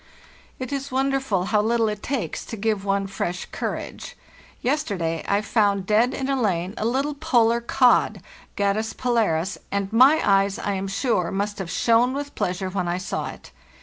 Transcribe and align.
"It 0.57 0.71
is 0.73 0.91
wonderful 0.91 1.43
how 1.53 1.61
little 1.61 1.87
it 1.87 2.01
takes 2.01 2.43
to 2.47 2.57
give 2.57 2.83
one 2.83 3.05
fresh 3.05 3.45
courage. 3.51 4.17
Yesterday 4.63 5.23
I 5.27 5.41
found 5.41 5.85
dead 5.85 6.15
in 6.15 6.27
a 6.27 6.41
lane 6.41 6.73
a 6.79 6.85
little 6.85 7.13
polar 7.13 7.61
cod 7.61 8.19
(Gadus 8.55 8.93
polaris), 8.93 9.59
and 9.71 9.93
my 9.93 10.19
eyes, 10.25 10.57
I 10.57 10.73
am 10.73 10.87
sure, 10.87 11.29
must 11.29 11.59
have 11.59 11.69
shone 11.69 12.13
with 12.13 12.33
pleasure 12.33 12.69
when 12.71 12.87
I 12.87 12.97
saw 12.97 13.29
it. 13.29 13.51